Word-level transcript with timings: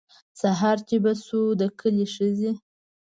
سهار 0.41 0.77
چې 0.87 0.95
به 1.03 1.11
شو 1.25 1.41
د 1.59 1.61
کلي 1.79 2.05
ښځې. 2.15 2.51